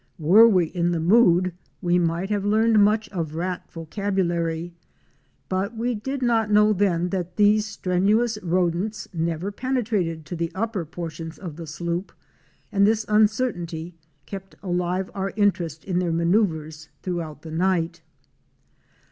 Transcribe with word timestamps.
Were 0.17 0.49
we 0.49 0.65
in 0.65 0.93
the 0.93 0.99
mood 0.99 1.53
we 1.79 1.99
might 1.99 2.31
have 2.31 2.43
learned 2.43 2.83
much 2.83 3.07
of 3.09 3.35
rat 3.35 3.69
vocabulary. 3.69 4.73
But 5.47 5.77
we 5.77 5.93
did 5.93 6.23
not 6.23 6.47
then 6.49 6.53
know 6.55 6.73
that 7.09 7.35
these 7.35 7.67
strenuous 7.67 8.39
rodents 8.41 9.07
never 9.13 9.51
penetrated 9.51 10.25
to 10.25 10.35
the 10.35 10.51
upper 10.55 10.85
portions 10.85 11.37
of 11.37 11.55
the 11.55 11.67
sloop 11.67 12.11
and 12.71 12.87
this 12.87 13.05
uncertainty 13.07 13.93
kept 14.25 14.55
alive 14.63 15.11
our 15.13 15.33
interest 15.35 15.85
in 15.85 15.99
their 15.99 16.11
manceuvers 16.11 16.87
throughout 17.03 17.43
the 17.43 17.51
night. 17.51 18.01